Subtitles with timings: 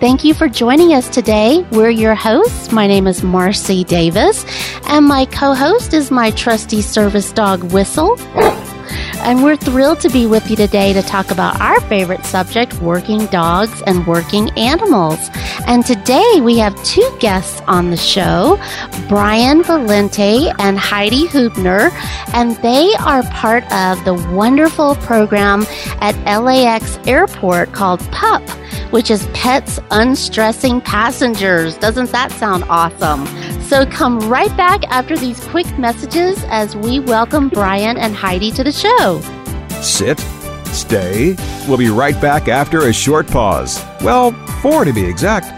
[0.00, 1.66] Thank you for joining us today.
[1.72, 2.70] We're your hosts.
[2.70, 4.44] My name is Marcie Davis,
[4.86, 8.16] and my co host is my trusty service dog, Whistle.
[9.28, 13.26] And we're thrilled to be with you today to talk about our favorite subject, working
[13.26, 15.18] dogs and working animals.
[15.66, 18.58] And today we have two guests on the show,
[19.06, 21.90] Brian Valente and Heidi Huebner,
[22.32, 25.66] and they are part of the wonderful program
[26.00, 28.42] at LAX Airport called PUP
[28.90, 31.76] which is Pets Unstressing Passengers.
[31.76, 33.26] Doesn't that sound awesome?
[33.68, 38.64] So come right back after these quick messages as we welcome Brian and Heidi to
[38.64, 39.20] the show.
[39.82, 40.18] Sit,
[40.72, 41.36] stay.
[41.68, 43.84] We'll be right back after a short pause.
[44.00, 45.57] Well, four to be exact.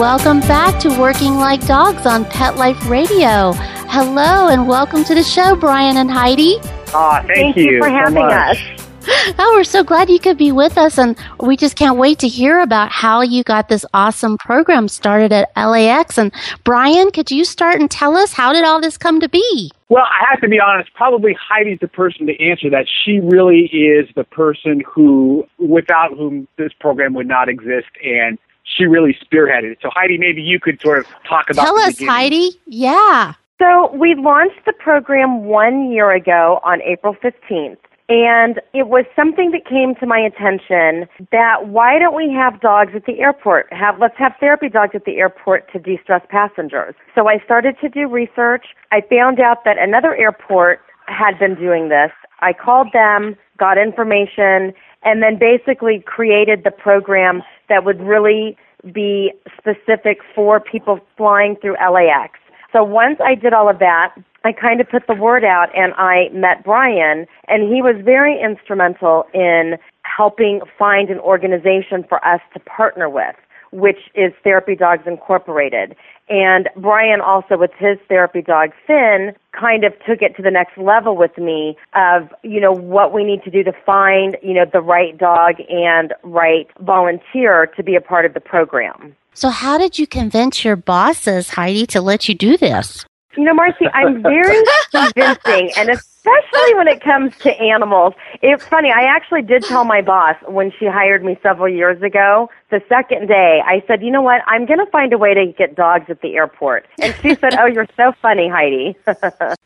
[0.00, 3.52] Welcome back to Working Like Dogs on Pet Life Radio.
[3.52, 6.56] Hello, and welcome to the show, Brian and Heidi.
[6.94, 8.32] Aw, thank, Thank you for so having much.
[8.32, 8.86] us.
[9.38, 12.28] Oh, we're so glad you could be with us, and we just can't wait to
[12.28, 16.16] hear about how you got this awesome program started at LAX.
[16.16, 16.32] And
[16.64, 19.70] Brian, could you start and tell us how did all this come to be?
[19.90, 22.86] Well, I have to be honest, probably Heidi's the person to answer that.
[23.04, 28.38] She really is the person who, without whom this program would not exist, and
[28.76, 29.78] she really spearheaded it.
[29.82, 31.66] So, Heidi, maybe you could sort of talk about it.
[31.66, 32.14] Tell the us, beginning.
[32.14, 32.50] Heidi.
[32.66, 33.34] Yeah.
[33.60, 37.76] So we launched the program one year ago on April 15th.
[38.08, 42.90] And it was something that came to my attention that why don't we have dogs
[42.96, 43.72] at the airport?
[43.72, 46.96] Have let's have therapy dogs at the airport to de-stress passengers.
[47.14, 48.66] So I started to do research.
[48.90, 52.10] I found out that another airport had been doing this.
[52.40, 58.58] I called them, got information, and then basically created the program that would really
[58.92, 62.38] be specific for people flying through LAX.
[62.72, 64.14] So once I did all of that,
[64.44, 68.40] I kind of put the word out and I met Brian and he was very
[68.40, 73.36] instrumental in helping find an organization for us to partner with,
[73.72, 75.96] which is Therapy Dogs Incorporated.
[76.28, 80.78] And Brian also with his therapy dog Finn kind of took it to the next
[80.78, 84.64] level with me of, you know, what we need to do to find, you know,
[84.64, 89.16] the right dog and right volunteer to be a part of the program.
[89.34, 93.04] So, how did you convince your bosses, Heidi, to let you do this?
[93.36, 98.14] You know, Marcie, I'm very convincing, and especially when it comes to animals.
[98.42, 102.50] It's funny, I actually did tell my boss when she hired me several years ago,
[102.70, 105.46] the second day, I said, you know what, I'm going to find a way to
[105.46, 106.86] get dogs at the airport.
[107.00, 108.96] And she said, oh, you're so funny, Heidi.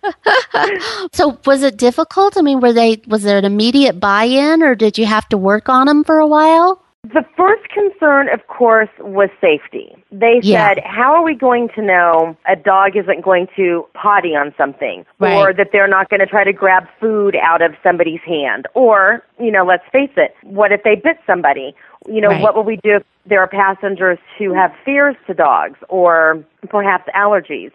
[1.12, 2.36] So, was it difficult?
[2.36, 5.68] I mean, were they was there an immediate buy-in, or did you have to work
[5.68, 6.83] on them for a while?
[7.04, 9.94] The first concern, of course, was safety.
[10.10, 10.68] They Yeah.
[10.68, 15.04] said, How are we going to know a dog isn't going to potty on something?
[15.20, 18.66] Or that they're not going to try to grab food out of somebody's hand?
[18.72, 21.74] Or, you know, let's face it, what if they bit somebody?
[22.08, 22.40] You know, Right.
[22.40, 27.06] what will we do if there are passengers who have fears to dogs or perhaps
[27.14, 27.70] allergies?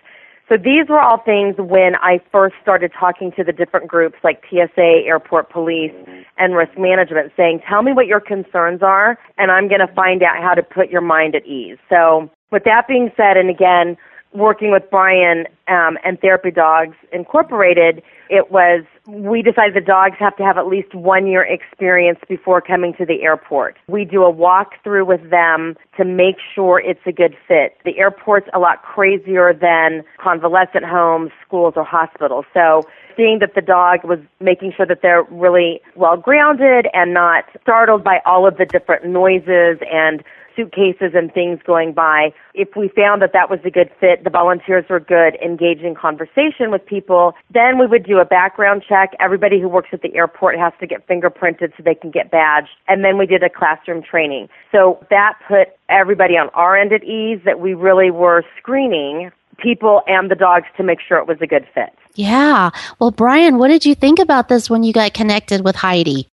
[0.48, 4.44] So these were all things when I first started talking to the different groups like
[4.50, 5.94] TSA, airport police,
[6.40, 10.24] and risk management saying, tell me what your concerns are and I'm going to find
[10.24, 11.78] out how to put your mind at ease.
[11.90, 13.98] So with that being said, and again,
[14.34, 20.36] working with Brian um, and Therapy Dogs Incorporated, it was we decided the dogs have
[20.38, 23.78] to have at least one year experience before coming to the airport.
[23.88, 27.78] We do a walkthrough with them to make sure it's a good fit.
[27.86, 32.46] The airport's a lot crazier than convalescent homes, schools, or hospitals.
[32.54, 32.84] So
[33.18, 38.04] seeing that the dog was making sure that they're really well grounded and not startled
[38.04, 40.24] by all of the different noises and
[40.60, 42.34] suitcases and things going by.
[42.54, 46.70] If we found that that was a good fit, the volunteers were good, engaging conversation
[46.72, 49.12] with people, then we would do a background check.
[49.20, 52.70] Everybody who works at the airport has to get fingerprinted so they can get badged.
[52.88, 54.50] And then we did a classroom training.
[54.72, 60.02] So that put everybody on our end at ease that we really were screening people
[60.08, 61.94] and the dogs to make sure it was a good fit.
[62.16, 62.72] Yeah.
[63.00, 66.28] Well, Brian, what did you think about this when you got connected with Heidi?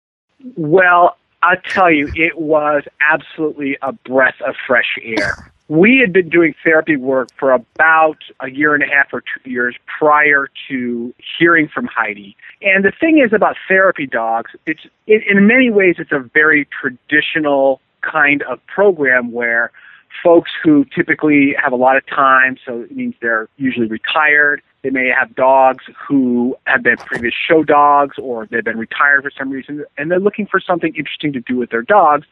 [0.56, 5.52] Well, I'll tell you, it was absolutely a breath of fresh air.
[5.68, 9.50] We had been doing therapy work for about a year and a half or two
[9.50, 12.36] years prior to hearing from Heidi.
[12.64, 16.68] And the thing is about therapy dogs, it's it, in many ways it's a very
[16.82, 19.72] traditional kind of program where
[20.24, 24.92] folks who typically have a lot of time, so it means they're usually retired, they
[24.92, 29.50] may have dogs who have been previous show dogs or they've been retired for some
[29.50, 32.28] reason and they're looking for something interesting to do with their dogs.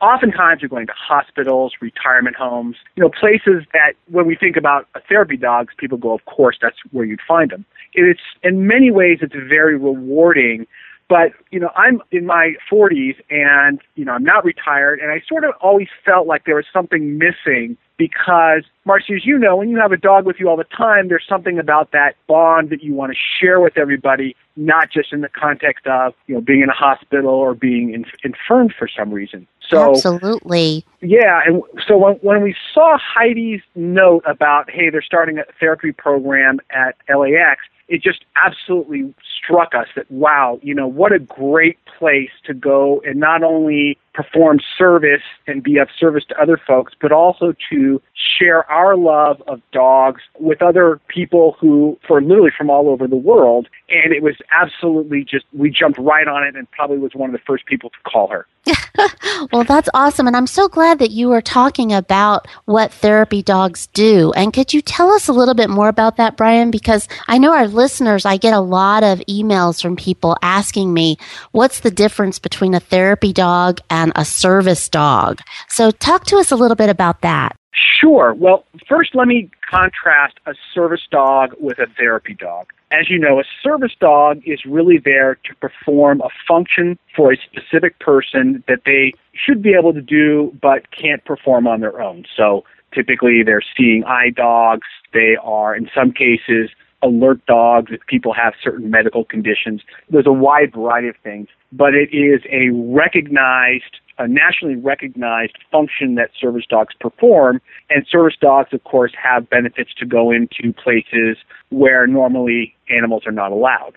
[0.00, 4.88] Oftentimes, you're going to hospitals, retirement homes, you know, places that when we think about
[5.08, 7.64] therapy dogs, people go, of course, that's where you'd find them.
[7.92, 10.66] It's in many ways, it's very rewarding
[11.12, 15.20] but, you know, I'm in my 40s and, you know, I'm not retired and I
[15.28, 19.68] sort of always felt like there was something missing because, Marcy, as you know, when
[19.68, 22.82] you have a dog with you all the time, there's something about that bond that
[22.82, 26.62] you want to share with everybody, not just in the context of, you know, being
[26.62, 29.46] in a hospital or being in, infirmed for some reason.
[29.68, 30.82] So, Absolutely.
[31.02, 31.40] Yeah.
[31.44, 36.60] And so when, when we saw Heidi's note about, hey, they're starting a therapy program
[36.70, 39.12] at LAX, it just absolutely
[39.44, 43.98] struck us that wow, you know, what a great place to go and not only
[44.14, 48.00] perform service and be of service to other folks, but also to
[48.38, 53.16] share our love of dogs with other people who, for literally from all over the
[53.16, 53.68] world.
[53.88, 57.32] And it was absolutely just, we jumped right on it and probably was one of
[57.32, 58.46] the first people to call her.
[59.52, 60.26] well, that's awesome.
[60.26, 64.32] And I'm so glad that you were talking about what therapy dogs do.
[64.32, 66.70] And could you tell us a little bit more about that, Brian?
[66.70, 71.16] Because I know our listeners, I get a lot of emails from people asking me,
[71.52, 75.40] what's the difference between a therapy dog and a service dog?
[75.68, 77.56] So talk to us a little bit about that.
[78.00, 78.34] Sure.
[78.34, 82.66] Well, first, let me contrast a service dog with a therapy dog.
[82.90, 87.36] As you know, a service dog is really there to perform a function for a
[87.36, 92.24] specific person that they should be able to do but can't perform on their own.
[92.36, 92.64] So
[92.94, 94.86] typically they're seeing eye dogs.
[95.14, 96.70] They are, in some cases,
[97.02, 99.80] alert dogs if people have certain medical conditions.
[100.10, 106.14] There's a wide variety of things, but it is a recognized a nationally recognized function
[106.14, 107.60] that service dogs perform.
[107.90, 111.38] And service dogs, of course, have benefits to go into places
[111.70, 113.94] where normally animals are not allowed.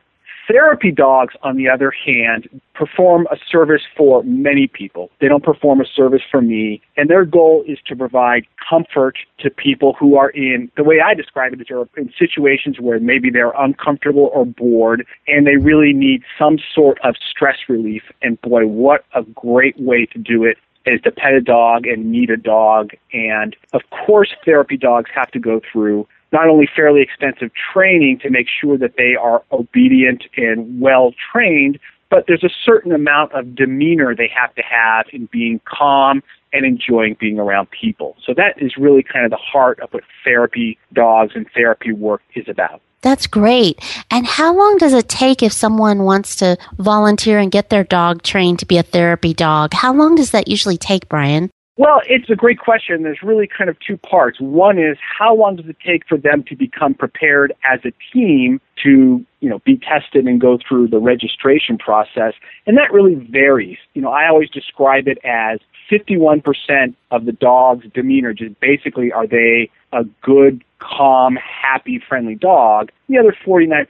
[0.47, 5.09] Therapy dogs, on the other hand, perform a service for many people.
[5.21, 9.49] They don't perform a service for me, and their goal is to provide comfort to
[9.49, 13.29] people who are in, the way I describe it is they're in situations where maybe
[13.29, 18.03] they're uncomfortable or bored, and they really need some sort of stress relief.
[18.21, 22.11] And boy, what a great way to do it is to pet a dog and
[22.11, 22.91] meet a dog.
[23.13, 28.29] And of course, therapy dogs have to go through not only fairly extensive training to
[28.29, 31.79] make sure that they are obedient and well trained,
[32.09, 36.21] but there's a certain amount of demeanor they have to have in being calm
[36.53, 38.15] and enjoying being around people.
[38.25, 42.21] So that is really kind of the heart of what therapy dogs and therapy work
[42.33, 42.81] is about.
[43.01, 43.79] That's great.
[44.09, 48.23] And how long does it take if someone wants to volunteer and get their dog
[48.23, 49.73] trained to be a therapy dog?
[49.73, 51.51] How long does that usually take, Brian?
[51.77, 53.03] Well, it's a great question.
[53.03, 54.39] There's really kind of two parts.
[54.39, 58.61] One is how long does it take for them to become prepared as a team
[58.83, 62.33] to, you know, be tested and go through the registration process?
[62.65, 63.77] And that really varies.
[63.93, 65.59] You know, I always describe it as
[65.91, 72.91] 51% of the dog's demeanor just basically are they a good, calm, happy, friendly dog.
[73.07, 73.87] The other 49%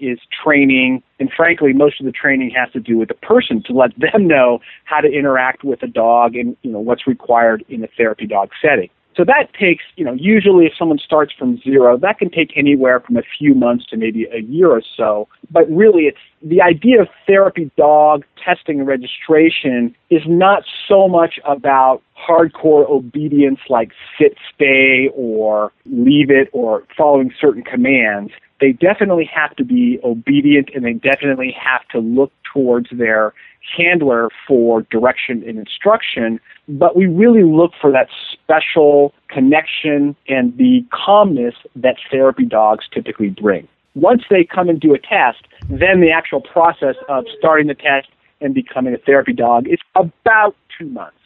[0.00, 3.72] is training, and frankly, most of the training has to do with the person to
[3.72, 7.82] let them know how to interact with a dog and you know what's required in
[7.82, 8.90] a therapy dog setting.
[9.16, 13.00] So that takes, you know, usually if someone starts from zero, that can take anywhere
[13.00, 15.26] from a few months to maybe a year or so.
[15.50, 21.40] but really it's the idea of therapy dog testing and registration is not so much
[21.44, 28.32] about hardcore obedience like sit, stay, or leave it, or following certain commands.
[28.60, 33.34] They definitely have to be obedient and they definitely have to look towards their
[33.76, 36.38] handler for direction and instruction,
[36.68, 43.30] but we really look for that special connection and the calmness that therapy dogs typically
[43.30, 43.66] bring.
[43.96, 48.08] Once they come and do a test, then the actual process of starting the test
[48.40, 51.16] and becoming a therapy dog is about two months.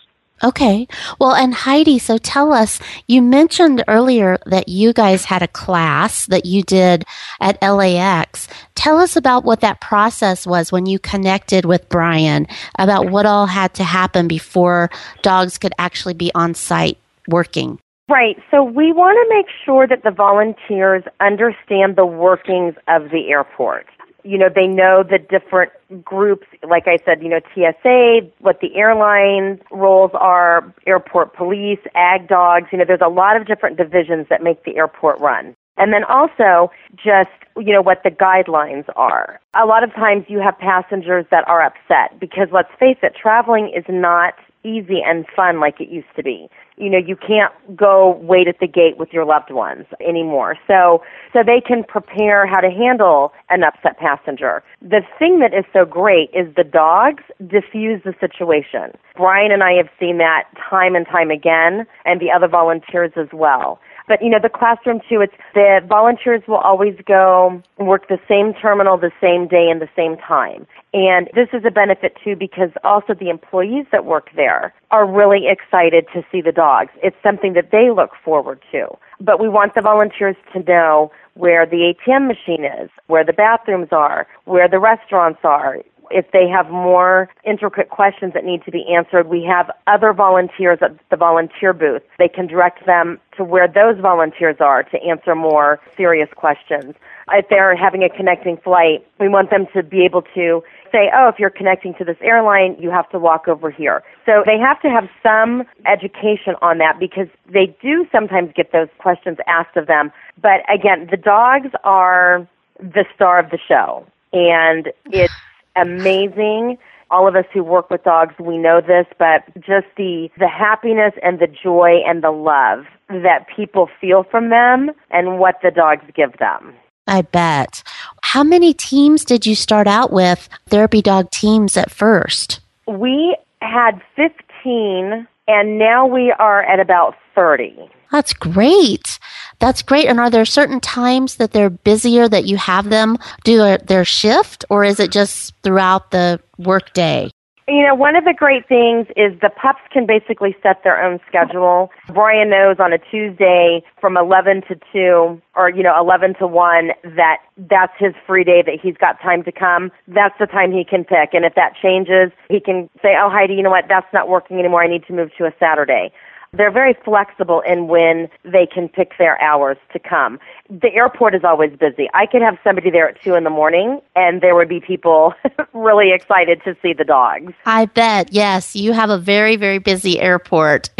[0.43, 0.89] Okay.
[1.19, 6.25] Well, and Heidi, so tell us, you mentioned earlier that you guys had a class
[6.27, 7.05] that you did
[7.41, 8.49] at LAX.
[8.75, 12.47] Tell us about what that process was when you connected with Brian,
[12.79, 14.89] about what all had to happen before
[15.21, 16.97] dogs could actually be on site
[17.29, 17.79] working.
[18.11, 18.37] Right.
[18.50, 23.87] So we want to make sure that the volunteers understand the workings of the airport
[24.25, 25.73] you know, they know the different
[26.05, 32.29] groups, like I said, you know, TSA, what the airline roles are, airport police, ag
[32.29, 35.55] dogs, you know, there's a lot of different divisions that make the airport run.
[35.76, 39.40] And then also just, you know, what the guidelines are.
[39.55, 43.73] A lot of times you have passengers that are upset because let's face it, traveling
[43.75, 46.50] is not easy and fun like it used to be
[46.81, 50.57] you know you can't go wait at the gate with your loved ones anymore.
[50.67, 54.63] So so they can prepare how to handle an upset passenger.
[54.81, 58.93] The thing that is so great is the dogs diffuse the situation.
[59.17, 63.29] Brian and i have seen that time and time again and the other volunteers as
[63.33, 63.79] well
[64.11, 68.52] but you know, the classroom too, it's the volunteers will always go work the same
[68.52, 70.67] terminal the same day and the same time.
[70.93, 75.47] And this is a benefit too because also the employees that work there are really
[75.47, 76.90] excited to see the dogs.
[77.05, 78.88] It's something that they look forward to.
[79.21, 83.90] But we want the volunteers to know where the ATM machine is, where the bathrooms
[83.93, 85.79] are, where the restaurants are,
[86.11, 90.79] if they have more intricate questions that need to be answered, we have other volunteers
[90.83, 92.02] at the volunteer booth.
[92.19, 96.95] They can direct them to where those volunteers are to answer more serious questions.
[97.33, 101.29] If they're having a connecting flight, we want them to be able to say, oh,
[101.29, 104.02] if you're connecting to this airline, you have to walk over here.
[104.26, 108.88] So they have to have some education on that because they do sometimes get those
[108.99, 110.11] questions asked of them.
[110.40, 112.49] But again, the dogs are
[112.81, 114.05] the star of the show.
[114.33, 115.33] And it's
[115.77, 116.79] amazing.
[117.11, 121.12] All of us who work with dogs, we know this, but just the, the happiness
[121.23, 126.05] and the joy and the love that people feel from them and what the dogs
[126.15, 126.75] give them.
[127.07, 127.83] I bet.
[128.23, 132.61] How many teams did you start out with, therapy dog teams at first?
[132.87, 137.91] We had 15, and now we are at about 30.
[138.12, 139.19] That's great.
[139.59, 140.07] That's great.
[140.07, 144.64] And are there certain times that they're busier that you have them do their shift,
[144.71, 147.31] or is it just throughout the workday?
[147.69, 151.21] You know, one of the great things is the pups can basically set their own
[151.29, 151.93] schedule.
[152.12, 156.90] Brian knows on a Tuesday from 11 to 2 or, you know, 11 to 1
[157.14, 157.37] that
[157.71, 159.93] that's his free day that he's got time to come.
[160.09, 161.33] That's the time he can pick.
[161.33, 163.85] And if that changes, he can say, oh, Heidi, you know what?
[163.88, 164.83] That's not working anymore.
[164.83, 166.11] I need to move to a Saturday.
[166.52, 170.40] They're very flexible in when they can pick their hours to come.
[170.69, 172.09] The airport is always busy.
[172.12, 175.33] I could have somebody there at two in the morning, and there would be people
[175.73, 177.52] really excited to see the dogs.
[177.66, 178.33] I bet.
[178.33, 180.90] Yes, you have a very, very busy airport.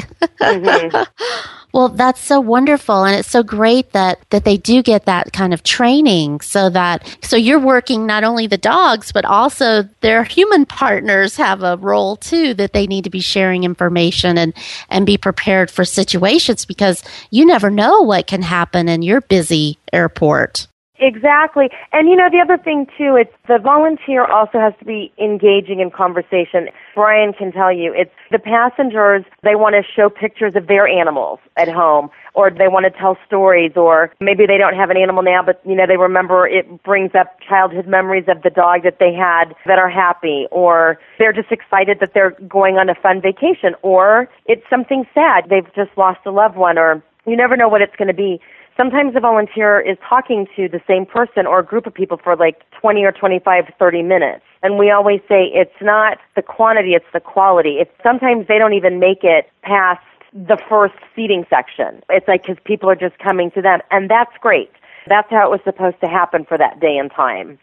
[0.41, 1.03] mm-hmm.
[1.73, 3.05] Well, that's so wonderful.
[3.05, 7.17] And it's so great that, that they do get that kind of training so that,
[7.23, 12.17] so you're working not only the dogs, but also their human partners have a role
[12.17, 14.53] too that they need to be sharing information and,
[14.89, 15.40] and be prepared
[15.71, 20.67] for situations because you never know what can happen in your busy airport.
[21.01, 21.71] Exactly.
[21.93, 25.81] And you know, the other thing too, it's the volunteer also has to be engaging
[25.81, 26.69] in conversation.
[26.95, 31.39] Brian can tell you, it's the passengers, they want to show pictures of their animals
[31.57, 35.23] at home or they want to tell stories or maybe they don't have an animal
[35.23, 38.99] now but you know they remember it brings up childhood memories of the dog that
[39.01, 43.21] they had that are happy or they're just excited that they're going on a fun
[43.21, 47.69] vacation or it's something sad they've just lost a loved one or you never know
[47.69, 48.41] what it's going to be
[48.81, 52.35] sometimes the volunteer is talking to the same person or a group of people for
[52.35, 54.43] like 20 or 25, 30 minutes.
[54.63, 57.77] And we always say it's not the quantity, it's the quality.
[57.79, 60.01] It's sometimes they don't even make it past
[60.33, 62.03] the first seating section.
[62.09, 64.71] It's like because people are just coming to them, and that's great.
[65.07, 67.59] That's how it was supposed to happen for that day and time.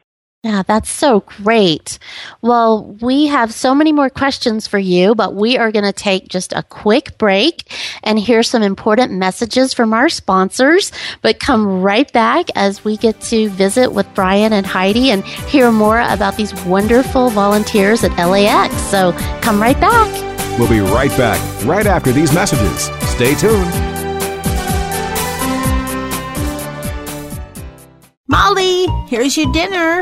[0.47, 1.99] Yeah, that's so great.
[2.41, 6.29] Well, we have so many more questions for you, but we are going to take
[6.29, 7.69] just a quick break
[8.01, 13.19] and hear some important messages from our sponsors, but come right back as we get
[13.23, 18.73] to visit with Brian and Heidi and hear more about these wonderful volunteers at LAX.
[18.83, 19.11] So
[19.41, 20.57] come right back.
[20.57, 22.83] We'll be right back right after these messages.
[23.09, 23.69] Stay tuned.
[28.29, 30.01] Molly, here's your dinner.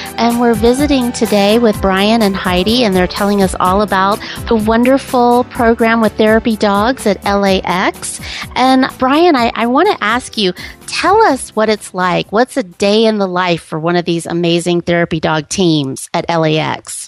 [0.17, 4.55] And we're visiting today with Brian and Heidi, and they're telling us all about the
[4.55, 8.19] wonderful program with therapy dogs at LAX.
[8.55, 10.53] And Brian, I, I want to ask you,
[10.85, 12.31] tell us what it's like.
[12.31, 16.29] What's a day in the life for one of these amazing therapy dog teams at
[16.29, 17.00] LAX?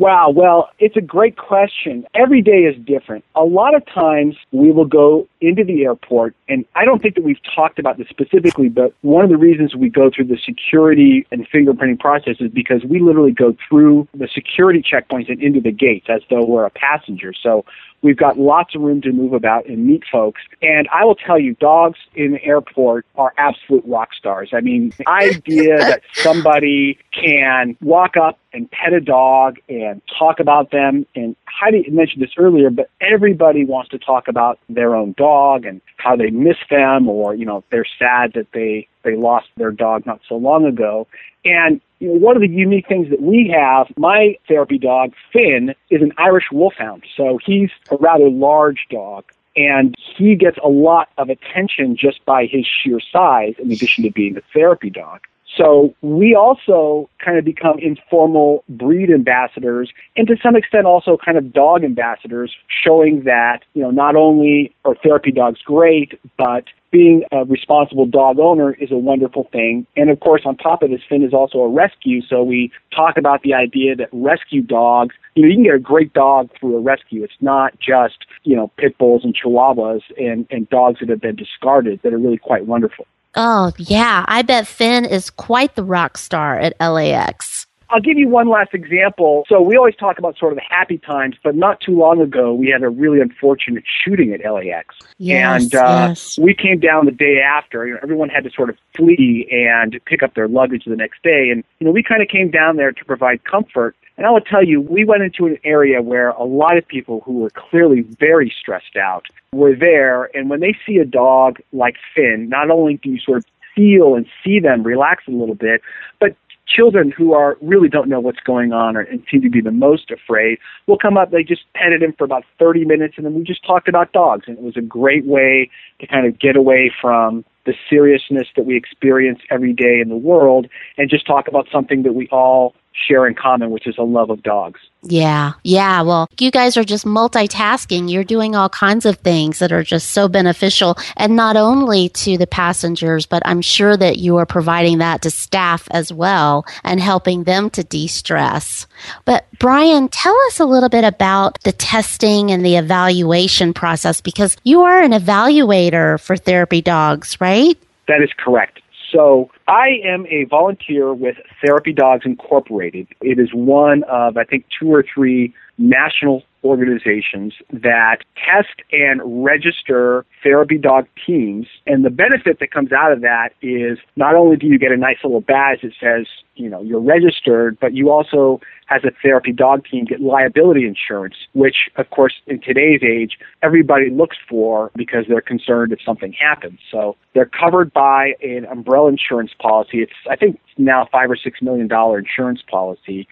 [0.00, 2.06] Wow, well, it's a great question.
[2.14, 3.22] Every day is different.
[3.34, 7.22] A lot of times we will go into the airport, and I don't think that
[7.22, 11.26] we've talked about this specifically, but one of the reasons we go through the security
[11.30, 15.70] and fingerprinting process is because we literally go through the security checkpoints and into the
[15.70, 17.34] gates as though we're a passenger.
[17.34, 17.66] So
[18.02, 20.40] We've got lots of room to move about and meet folks.
[20.62, 24.50] And I will tell you, dogs in the airport are absolute rock stars.
[24.52, 30.40] I mean, the idea that somebody can walk up and pet a dog and talk
[30.40, 31.06] about them.
[31.14, 35.80] And Heidi mentioned this earlier, but everybody wants to talk about their own dog and
[35.96, 40.06] how they miss them or, you know, they're sad that they, they lost their dog
[40.06, 41.06] not so long ago.
[41.44, 45.74] And you know, one of the unique things that we have, my therapy dog, Finn,
[45.90, 47.04] is an Irish Wolfhound.
[47.16, 49.24] So he's a rather large dog.
[49.56, 54.10] And he gets a lot of attention just by his sheer size, in addition to
[54.10, 55.20] being a therapy dog.
[55.56, 61.36] So we also kind of become informal breed ambassadors and to some extent also kind
[61.36, 67.24] of dog ambassadors, showing that, you know, not only are therapy dogs great, but being
[67.32, 69.86] a responsible dog owner is a wonderful thing.
[69.96, 72.20] And of course, on top of this, Finn is also a rescue.
[72.22, 75.78] So we talk about the idea that rescue dogs, you know, you can get a
[75.78, 77.22] great dog through a rescue.
[77.24, 81.36] It's not just, you know, pit bulls and chihuahuas and, and dogs that have been
[81.36, 83.06] discarded that are really quite wonderful.
[83.34, 84.24] Oh, yeah.
[84.28, 87.59] I bet Finn is quite the rock star at LAX.
[87.90, 89.44] I'll give you one last example.
[89.48, 92.54] So we always talk about sort of the happy times, but not too long ago
[92.54, 94.94] we had a really unfortunate shooting at LAX.
[95.18, 96.38] Yes, and uh, yes.
[96.38, 97.86] we came down the day after.
[97.86, 101.22] You know, everyone had to sort of flee and pick up their luggage the next
[101.22, 101.50] day.
[101.50, 103.96] And you know, we kind of came down there to provide comfort.
[104.16, 107.22] And I will tell you, we went into an area where a lot of people
[107.24, 110.24] who were clearly very stressed out were there.
[110.36, 114.14] And when they see a dog like Finn, not only do you sort of feel
[114.14, 115.80] and see them relax a little bit,
[116.18, 116.36] but
[116.74, 119.70] children who are really don't know what's going on or, and seem to be the
[119.70, 121.30] most afraid will come up.
[121.30, 124.44] They just petted him for about 30 minutes, and then we just talked about dogs.
[124.46, 128.64] And it was a great way to kind of get away from the seriousness that
[128.64, 132.74] we experience every day in the world and just talk about something that we all
[133.06, 134.80] share in common, which is a love of dogs.
[135.02, 136.02] Yeah, yeah.
[136.02, 138.10] Well, you guys are just multitasking.
[138.10, 142.36] You're doing all kinds of things that are just so beneficial, and not only to
[142.36, 147.00] the passengers, but I'm sure that you are providing that to staff as well and
[147.00, 148.86] helping them to de stress.
[149.24, 154.56] But, Brian, tell us a little bit about the testing and the evaluation process because
[154.64, 157.78] you are an evaluator for therapy dogs, right?
[158.06, 158.79] That is correct.
[159.10, 163.08] So I am a volunteer with Therapy Dogs Incorporated.
[163.20, 170.26] It is one of, I think, two or three national organizations that test and register
[170.42, 171.66] therapy dog teams.
[171.86, 174.96] And the benefit that comes out of that is not only do you get a
[174.96, 179.52] nice little badge that says, you know, you're registered, but you also, as a therapy
[179.52, 185.24] dog team, get liability insurance, which, of course, in today's age, everybody looks for because
[185.28, 186.80] they're concerned if something happens.
[186.90, 190.02] So they're covered by an umbrella insurance policy.
[190.02, 193.28] It's, I think, now five or six million dollar insurance policy.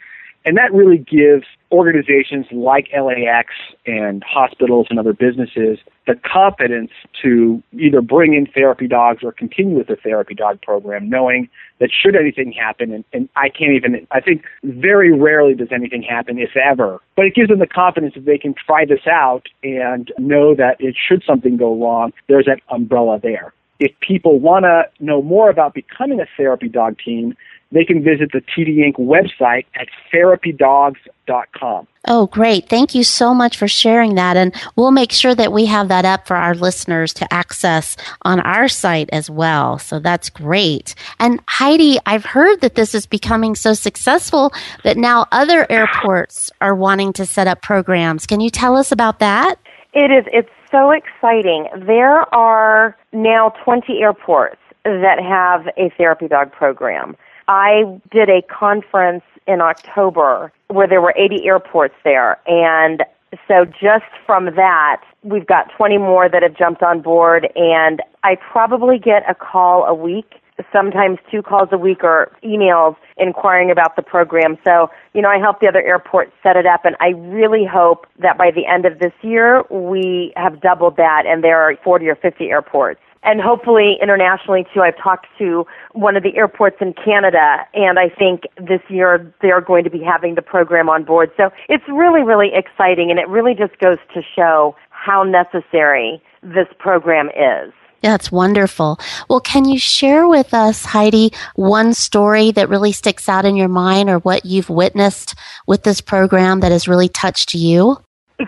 [0.49, 3.49] And that really gives organizations like LAX
[3.85, 6.91] and hospitals and other businesses the confidence
[7.23, 11.91] to either bring in therapy dogs or continue with the therapy dog program, knowing that
[11.93, 16.39] should anything happen, and, and I can't even, I think very rarely does anything happen,
[16.39, 20.11] if ever, but it gives them the confidence that they can try this out and
[20.17, 23.53] know that it should something go wrong, there's that umbrella there.
[23.81, 27.37] If people want to know more about becoming a therapy dog team,
[27.71, 28.95] they can visit the TD Inc.
[28.97, 31.87] website at therapydogs.com.
[32.07, 32.71] Oh, great.
[32.71, 34.39] Thank you so much for sharing that.
[34.39, 38.41] And we'll make sure that we have that up for our listeners to access on
[38.41, 39.79] our site as well.
[39.79, 40.95] So that's great.
[41.19, 44.53] And Heidi, I've heard that this is becoming so successful
[44.85, 48.27] that now other airports are wanting to set up programs.
[48.27, 49.57] Can you tell us about that?
[49.93, 50.25] It is.
[50.33, 51.69] It's so exciting.
[51.77, 57.17] There are now 20 airports that have a therapy dog program.
[57.49, 62.39] I did a conference in October where there were 80 airports there.
[62.47, 63.03] And
[63.47, 67.49] so just from that, we've got 20 more that have jumped on board.
[67.57, 70.35] And I probably get a call a week,
[70.73, 74.59] sometimes two calls a week or emails inquiring about the program.
[74.65, 76.85] So, you know, I help the other airports set it up.
[76.85, 81.25] And I really hope that by the end of this year, we have doubled that
[81.27, 84.81] and there are 40 or 50 airports and hopefully internationally too.
[84.81, 89.61] I've talked to one of the airports in Canada, and I think this year they're
[89.61, 91.31] going to be having the program on board.
[91.37, 96.69] So it's really, really exciting, and it really just goes to show how necessary this
[96.79, 97.73] program is.
[98.01, 98.99] That's wonderful.
[99.29, 103.69] Well, can you share with us, Heidi, one story that really sticks out in your
[103.69, 105.35] mind or what you've witnessed
[105.67, 107.97] with this program that has really touched you?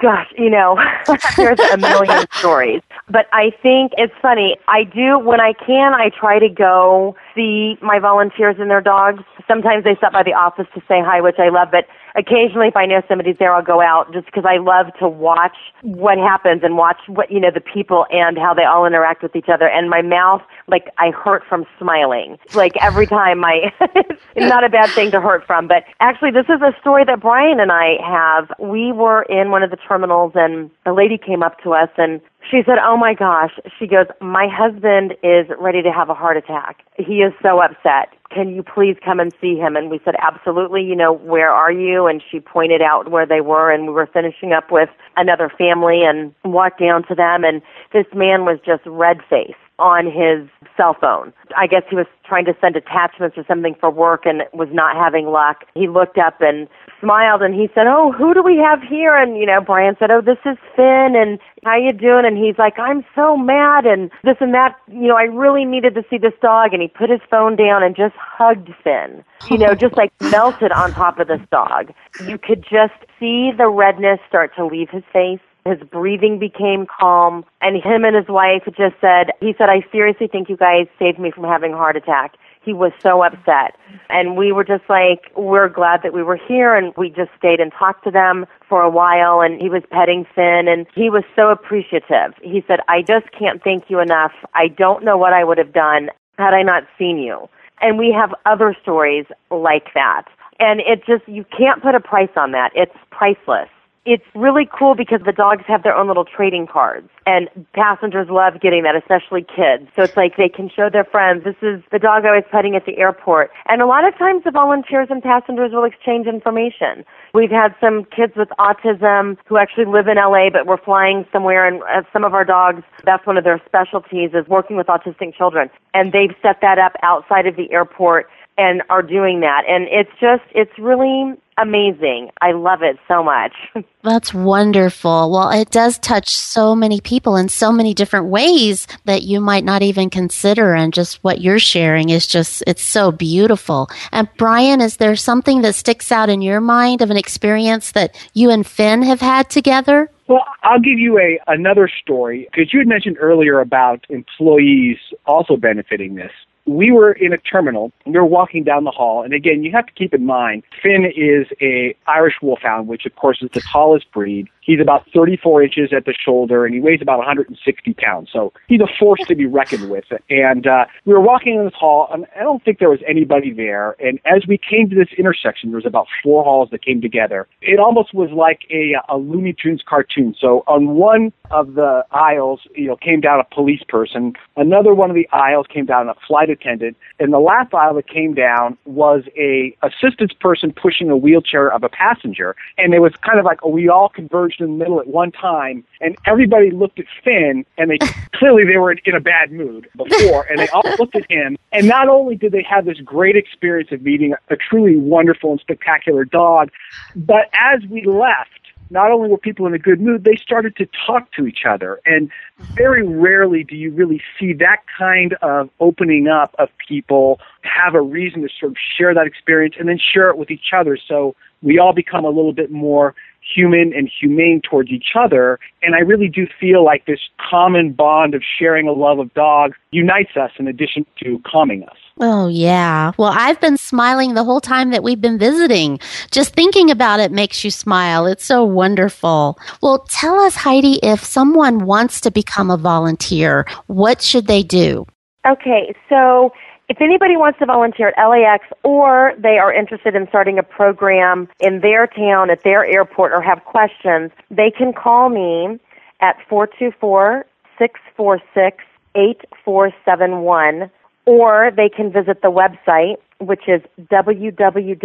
[0.01, 0.79] Gosh, you know,
[1.37, 2.83] there's a million stories.
[3.11, 4.57] But I think it's funny.
[4.68, 9.25] I do, when I can, I try to go see my volunteers and their dogs.
[9.49, 11.68] Sometimes they stop by the office to say hi, which I love.
[11.73, 15.09] But occasionally, if I know somebody's there, I'll go out just because I love to
[15.09, 19.25] watch what happens and watch what, you know, the people and how they all interact
[19.25, 19.68] with each other.
[19.68, 22.38] And my mouth, like, I hurt from smiling.
[22.55, 25.66] Like, every time I, it's not a bad thing to hurt from.
[25.66, 28.53] But actually, this is a story that Brian and I have.
[28.61, 32.20] We were in one of the terminals and a lady came up to us and
[32.48, 33.53] she said, Oh my gosh.
[33.79, 36.85] She goes, My husband is ready to have a heart attack.
[36.96, 38.14] He is so upset.
[38.31, 39.76] Can you please come and see him?
[39.76, 40.83] And we said, Absolutely.
[40.83, 42.07] You know, where are you?
[42.07, 43.70] And she pointed out where they were.
[43.70, 47.44] And we were finishing up with another family and walked down to them.
[47.44, 51.33] And this man was just red faced on his cell phone.
[51.57, 54.95] I guess he was trying to send attachments or something for work and was not
[54.97, 55.64] having luck.
[55.75, 56.69] He looked up and
[57.01, 60.11] smiled and he said, "Oh, who do we have here?" And you know, Brian said,
[60.11, 64.11] "Oh, this is Finn and how you doing?" And he's like, "I'm so mad and
[64.23, 64.77] this and that.
[64.88, 67.83] You know, I really needed to see this dog." And he put his phone down
[67.83, 69.25] and just hugged Finn.
[69.51, 71.93] You know, just like melted on top of this dog.
[72.27, 75.40] You could just see the redness start to leave his face.
[75.66, 80.27] His breathing became calm, and him and his wife just said, he said, I seriously
[80.27, 82.37] think you guys saved me from having a heart attack.
[82.62, 83.77] He was so upset.
[84.09, 86.75] And we were just like, we're glad that we were here.
[86.75, 89.40] And we just stayed and talked to them for a while.
[89.40, 92.35] And he was petting Finn and he was so appreciative.
[92.42, 94.33] He said, I just can't thank you enough.
[94.55, 97.49] I don't know what I would have done had I not seen you.
[97.81, 100.25] And we have other stories like that.
[100.59, 102.73] And it just, you can't put a price on that.
[102.75, 103.70] It's priceless
[104.11, 108.61] it's really cool because the dogs have their own little trading cards and passengers love
[108.61, 109.87] getting that, especially kids.
[109.94, 112.75] So it's like they can show their friends, this is the dog I was petting
[112.75, 113.53] at the airport.
[113.66, 117.07] And a lot of times the volunteers and passengers will exchange information.
[117.35, 121.68] We've had some kids with autism who actually live in LA but were flying somewhere
[121.68, 125.37] and uh, some of our dogs, that's one of their specialties is working with autistic
[125.38, 125.70] children.
[125.94, 128.27] And they've set that up outside of the airport
[128.59, 129.62] and are doing that.
[129.68, 132.31] And it's just, it's really amazing.
[132.40, 133.53] I love it so much.
[134.03, 135.31] That's wonderful.
[135.31, 139.64] Well, it does touch so many people in so many different ways that you might
[139.64, 140.75] not even consider.
[140.75, 143.90] And just what you're sharing is just, it's so beautiful.
[144.12, 148.16] And Brian, is there something that sticks out in your mind of an experience that
[148.33, 150.11] you and Finn have had together?
[150.29, 154.96] Well, I'll give you a another story because you had mentioned earlier about employees
[155.27, 156.31] also benefiting this
[156.70, 157.92] we were in a terminal.
[158.04, 160.62] And we were walking down the hall, and again, you have to keep in mind,
[160.83, 164.48] Finn is a Irish Wolfhound, which of course is the tallest breed.
[164.70, 168.28] He's about 34 inches at the shoulder, and he weighs about 160 pounds.
[168.33, 170.04] So he's a force to be reckoned with.
[170.28, 173.52] And uh, we were walking in this hall, and I don't think there was anybody
[173.52, 173.96] there.
[173.98, 177.48] And as we came to this intersection, there was about four halls that came together.
[177.62, 180.37] It almost was like a, a Looney Tunes cartoon.
[180.38, 184.35] So on one of the aisles, you know, came down a police person.
[184.56, 188.09] Another one of the aisles came down a flight attendant, and the last aisle that
[188.09, 192.54] came down was a assistance person pushing a wheelchair of a passenger.
[192.78, 195.85] And it was kind of like we all converged in the middle at one time,
[196.01, 197.99] and everybody looked at Finn, and they
[198.35, 201.57] clearly they were in a bad mood before, and they all looked at him.
[201.73, 205.61] And not only did they have this great experience of meeting a truly wonderful and
[205.61, 206.70] spectacular dog,
[207.14, 210.87] but as we left not only were people in a good mood, they started to
[211.07, 212.01] talk to each other.
[212.05, 217.94] And very rarely do you really see that kind of opening up of people have
[217.94, 220.96] a reason to sort of share that experience and then share it with each other.
[220.96, 223.14] So we all become a little bit more
[223.55, 225.59] human and humane towards each other.
[225.83, 229.76] And I really do feel like this common bond of sharing a love of dogs
[229.90, 231.96] unites us in addition to calming us.
[232.22, 233.12] Oh, yeah.
[233.16, 235.98] Well, I've been smiling the whole time that we've been visiting.
[236.31, 238.26] Just thinking about it makes you smile.
[238.26, 239.59] It's so wonderful.
[239.81, 245.07] Well, tell us, Heidi, if someone wants to become a volunteer, what should they do?
[245.46, 246.53] Okay, so
[246.90, 251.48] if anybody wants to volunteer at LAX or they are interested in starting a program
[251.61, 255.79] in their town, at their airport, or have questions, they can call me
[256.20, 257.46] at 424
[257.79, 260.90] 646 8471
[261.26, 265.00] or they can visit the website, which is www.lawa.org.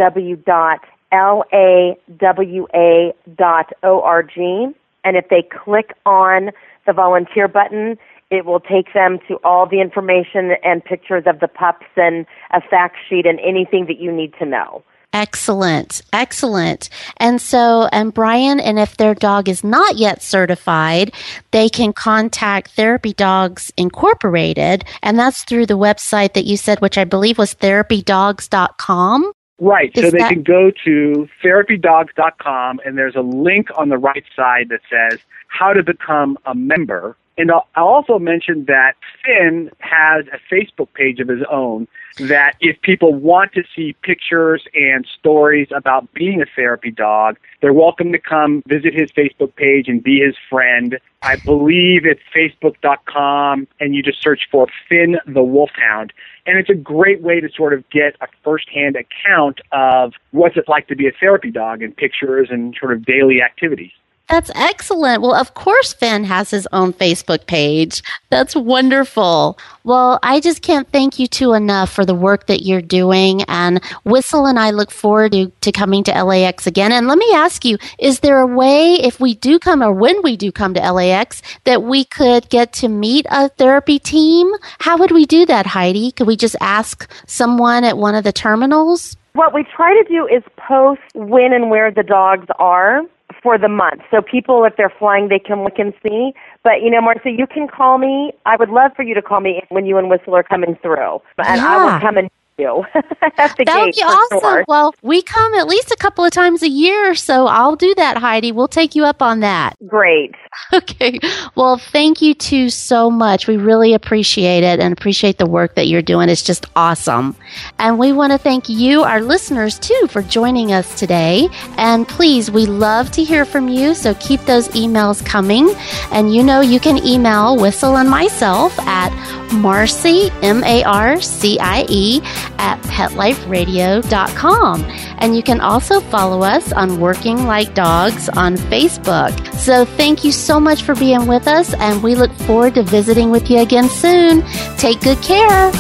[5.03, 6.49] And if they click on
[6.87, 7.99] the volunteer button,
[8.31, 12.61] it will take them to all the information and pictures of the pups and a
[12.61, 14.83] fact sheet and anything that you need to know.
[15.13, 16.01] Excellent.
[16.11, 16.89] Excellent.
[17.17, 21.13] And so, and Brian, and if their dog is not yet certified,
[21.51, 24.83] they can contact Therapy Dogs Incorporated.
[25.01, 29.31] And that's through the website that you said, which I believe was therapydogs.com.
[29.57, 29.91] Right.
[29.95, 34.25] Is so they that- can go to therapydogs.com and there's a link on the right
[34.35, 37.15] side that says how to become a member.
[37.37, 38.93] And I'll, also mention that
[39.23, 44.65] Finn has a Facebook page of his own that if people want to see pictures
[44.73, 49.89] and stories about being a therapy dog, they're welcome to come visit his Facebook page
[49.89, 50.97] and be his friend.
[51.23, 56.13] I believe it's facebook.com and you just search for Finn the Wolfhound.
[56.45, 60.65] And it's a great way to sort of get a firsthand account of what's it
[60.69, 63.91] like to be a therapy dog and pictures and sort of daily activities.
[64.27, 65.21] That's excellent.
[65.21, 68.01] Well, of course, Finn has his own Facebook page.
[68.29, 69.59] That's wonderful.
[69.83, 73.43] Well, I just can't thank you two enough for the work that you're doing.
[73.43, 76.91] And Whistle and I look forward to, to coming to LAX again.
[76.91, 80.19] And let me ask you, is there a way, if we do come or when
[80.23, 84.51] we do come to LAX, that we could get to meet a therapy team?
[84.79, 86.11] How would we do that, Heidi?
[86.11, 89.15] Could we just ask someone at one of the terminals?
[89.33, 93.01] What we try to do is post when and where the dogs are
[93.45, 94.01] for the month.
[94.09, 96.33] So people, if they're flying, they can look and see.
[96.63, 98.33] But you know, Marcia, you can call me.
[98.47, 101.21] I would love for you to call me when you and Whistle are coming through,
[101.37, 101.67] and yeah.
[101.67, 102.83] I will come and you
[103.37, 104.39] at the that would be awesome.
[104.39, 104.65] Sure.
[104.67, 108.17] Well, we come at least a couple of times a year, so I'll do that,
[108.17, 108.51] Heidi.
[108.51, 109.75] We'll take you up on that.
[109.87, 110.35] Great.
[110.73, 111.19] Okay.
[111.55, 113.47] Well, thank you two so much.
[113.47, 116.27] We really appreciate it and appreciate the work that you're doing.
[116.27, 117.35] It's just awesome.
[117.77, 121.49] And we want to thank you, our listeners, too, for joining us today.
[121.77, 125.69] And please, we love to hear from you, so keep those emails coming.
[126.11, 129.11] And you know, you can email Whistle and myself at
[129.51, 132.21] Marcie, M A R C I E,
[132.57, 134.85] at petliferadio.com.
[135.17, 139.33] And you can also follow us on Working Like Dogs on Facebook.
[139.55, 143.31] So thank you so much for being with us, and we look forward to visiting
[143.31, 144.43] with you again soon.
[144.77, 145.71] Take good care.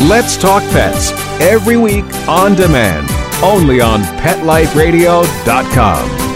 [0.00, 3.10] Let's Talk Pets every week on demand,
[3.42, 6.31] only on PetLifeRadio.com.